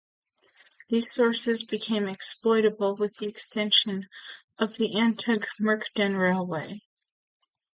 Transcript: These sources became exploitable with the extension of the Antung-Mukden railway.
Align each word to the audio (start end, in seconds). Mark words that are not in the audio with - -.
These 0.89 1.11
sources 1.13 1.63
became 1.63 2.07
exploitable 2.07 2.95
with 2.95 3.17
the 3.17 3.27
extension 3.27 4.09
of 4.57 4.75
the 4.77 4.95
Antung-Mukden 4.95 6.17
railway. 6.19 6.81